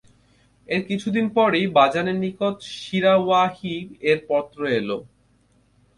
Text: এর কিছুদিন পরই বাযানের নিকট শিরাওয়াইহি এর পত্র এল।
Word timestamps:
এর 0.69 0.81
কিছুদিন 0.89 1.25
পরই 1.35 1.63
বাযানের 1.77 2.17
নিকট 2.23 2.55
শিরাওয়াইহি 2.75 3.75
এর 4.01 4.19
পত্র 4.29 4.59
এল। 4.79 4.89